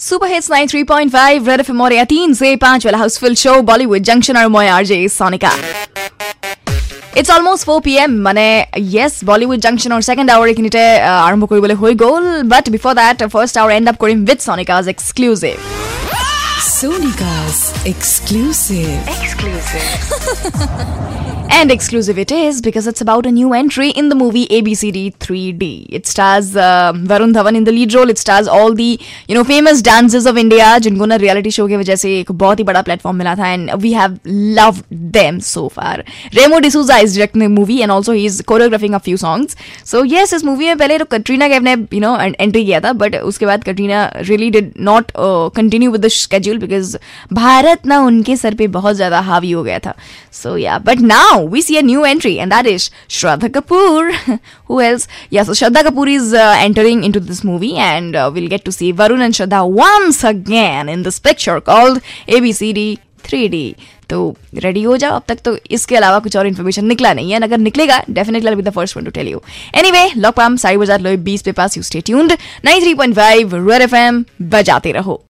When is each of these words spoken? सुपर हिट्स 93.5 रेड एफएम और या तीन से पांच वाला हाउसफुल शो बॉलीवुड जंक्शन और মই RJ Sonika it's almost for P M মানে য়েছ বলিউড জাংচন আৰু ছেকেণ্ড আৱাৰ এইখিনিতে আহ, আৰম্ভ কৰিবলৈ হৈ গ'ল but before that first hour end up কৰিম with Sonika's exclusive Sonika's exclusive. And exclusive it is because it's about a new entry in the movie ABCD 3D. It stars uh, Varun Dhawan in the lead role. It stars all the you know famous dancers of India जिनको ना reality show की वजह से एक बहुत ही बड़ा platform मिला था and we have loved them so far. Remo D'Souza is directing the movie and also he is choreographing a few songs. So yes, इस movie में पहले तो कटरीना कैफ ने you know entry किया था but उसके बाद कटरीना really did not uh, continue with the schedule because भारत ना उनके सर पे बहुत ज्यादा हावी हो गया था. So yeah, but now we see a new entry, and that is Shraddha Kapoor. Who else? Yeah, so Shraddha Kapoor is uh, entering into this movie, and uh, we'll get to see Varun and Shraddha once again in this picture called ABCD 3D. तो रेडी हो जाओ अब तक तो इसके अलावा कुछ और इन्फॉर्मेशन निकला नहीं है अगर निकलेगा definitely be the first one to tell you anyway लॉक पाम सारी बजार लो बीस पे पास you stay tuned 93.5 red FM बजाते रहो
सुपर 0.00 0.28
हिट्स 0.28 0.50
93.5 0.50 1.46
रेड 1.48 1.60
एफएम 1.60 1.80
और 1.82 1.92
या 1.92 2.04
तीन 2.04 2.32
से 2.34 2.54
पांच 2.62 2.84
वाला 2.86 2.98
हाउसफुल 2.98 3.34
शो 3.42 3.60
बॉलीवुड 3.62 4.02
जंक्शन 4.08 4.36
और 4.36 4.48
মই 4.56 4.66
RJ 4.76 4.98
Sonika 5.18 5.52
it's 7.20 7.30
almost 7.36 7.64
for 7.68 7.80
P 7.86 7.92
M 8.02 8.12
মানে 8.26 8.44
য়েছ 8.94 9.14
বলিউড 9.30 9.58
জাংচন 9.64 9.90
আৰু 9.96 10.02
ছেকেণ্ড 10.08 10.28
আৱাৰ 10.34 10.48
এইখিনিতে 10.52 10.82
আহ, 11.00 11.20
আৰম্ভ 11.28 11.42
কৰিবলৈ 11.50 11.76
হৈ 11.82 11.92
গ'ল 12.02 12.24
but 12.52 12.64
before 12.74 12.92
that 13.00 13.18
first 13.34 13.54
hour 13.62 13.72
end 13.78 13.86
up 13.92 13.96
কৰিম 14.02 14.18
with 14.28 14.38
Sonika's 14.48 14.84
exclusive 14.94 15.56
Sonika's 16.72 17.58
exclusive. 17.92 19.00
And 21.54 21.70
exclusive 21.70 22.18
it 22.18 22.32
is 22.32 22.60
because 22.60 22.88
it's 22.88 23.00
about 23.02 23.24
a 23.24 23.30
new 23.30 23.52
entry 23.54 23.90
in 23.90 24.08
the 24.08 24.16
movie 24.16 24.46
ABCD 24.48 25.14
3D. 25.16 25.86
It 25.90 26.08
stars 26.08 26.56
uh, 26.56 26.92
Varun 26.92 27.32
Dhawan 27.34 27.54
in 27.54 27.62
the 27.62 27.70
lead 27.70 27.94
role. 27.94 28.10
It 28.10 28.18
stars 28.18 28.48
all 28.48 28.74
the 28.74 28.98
you 29.28 29.34
know 29.36 29.44
famous 29.44 29.82
dancers 29.88 30.26
of 30.26 30.38
India 30.42 30.70
जिनको 30.86 31.06
ना 31.06 31.18
reality 31.24 31.50
show 31.56 31.68
की 31.68 31.76
वजह 31.76 31.96
से 31.96 32.18
एक 32.20 32.32
बहुत 32.42 32.58
ही 32.58 32.64
बड़ा 32.64 32.82
platform 32.84 33.14
मिला 33.14 33.34
था 33.36 33.50
and 33.56 33.82
we 33.84 33.92
have 33.92 34.18
loved 34.60 34.82
them 35.18 35.38
so 35.40 35.68
far. 35.68 35.92
Remo 36.38 36.58
D'Souza 36.58 36.96
is 36.96 37.14
directing 37.14 37.44
the 37.46 37.48
movie 37.48 37.80
and 37.82 37.92
also 37.92 38.12
he 38.12 38.24
is 38.26 38.40
choreographing 38.42 38.96
a 38.96 39.00
few 39.00 39.16
songs. 39.24 39.54
So 39.84 40.02
yes, 40.14 40.32
इस 40.32 40.44
movie 40.44 40.66
में 40.66 40.78
पहले 40.78 40.98
तो 40.98 41.04
कटरीना 41.14 41.48
कैफ 41.48 41.62
ने 41.62 41.76
you 41.76 42.02
know 42.06 42.16
entry 42.46 42.64
किया 42.64 42.80
था 42.80 42.92
but 43.04 43.16
उसके 43.30 43.46
बाद 43.46 43.64
कटरीना 43.64 44.02
really 44.32 44.50
did 44.50 44.74
not 44.90 45.14
uh, 45.14 45.48
continue 45.60 45.92
with 45.94 46.02
the 46.08 46.12
schedule 46.18 46.58
because 46.66 46.96
भारत 47.32 47.86
ना 47.86 48.00
उनके 48.10 48.36
सर 48.36 48.54
पे 48.54 48.68
बहुत 48.80 48.96
ज्यादा 48.96 49.20
हावी 49.30 49.52
हो 49.52 49.62
गया 49.62 49.78
था. 49.86 49.94
So 50.32 50.56
yeah, 50.56 50.82
but 50.90 51.00
now 51.37 51.43
we 51.45 51.61
see 51.61 51.77
a 51.77 51.81
new 51.83 52.03
entry, 52.03 52.39
and 52.39 52.51
that 52.51 52.65
is 52.65 52.89
Shraddha 53.07 53.49
Kapoor. 53.49 54.39
Who 54.65 54.81
else? 54.81 55.07
Yeah, 55.29 55.43
so 55.43 55.51
Shraddha 55.53 55.83
Kapoor 55.83 56.07
is 56.09 56.33
uh, 56.33 56.55
entering 56.59 57.03
into 57.03 57.19
this 57.19 57.43
movie, 57.43 57.75
and 57.75 58.15
uh, 58.15 58.31
we'll 58.33 58.49
get 58.49 58.65
to 58.65 58.71
see 58.71 58.93
Varun 58.93 59.19
and 59.19 59.33
Shraddha 59.33 59.69
once 59.69 60.23
again 60.23 60.89
in 60.89 61.03
this 61.03 61.19
picture 61.19 61.59
called 61.61 62.01
ABCD 62.27 62.99
3D. 63.23 63.75
तो 64.09 64.17
रेडी 64.63 64.81
हो 64.83 64.95
जाओ 64.97 65.15
अब 65.15 65.23
तक 65.27 65.39
तो 65.45 65.55
इसके 65.77 65.95
अलावा 65.95 66.19
कुछ 66.25 66.35
और 66.37 66.47
इन्फॉर्मेशन 66.47 66.85
निकला 66.85 67.11
नहीं 67.13 67.31
है 67.31 67.39
अगर 67.43 67.57
निकलेगा 67.57 67.99
definitely 68.09 68.55
be 68.55 68.61
the 68.63 68.69
first 68.73 68.97
one 68.97 69.05
to 69.05 69.11
tell 69.17 69.27
you 69.27 69.41
anyway 69.77 70.09
लॉक 70.17 70.35
पाम 70.35 70.55
सारी 70.63 70.77
बजार 70.77 71.01
लो 71.01 71.15
बीस 71.23 71.41
पे 71.43 71.51
पास 71.59 71.77
you 71.77 71.83
stay 71.83 72.01
tuned 72.07 72.33
93.5 72.67 73.53
red 73.69 73.81
FM 73.81 74.23
बजाते 74.51 74.91
रहो 74.91 75.21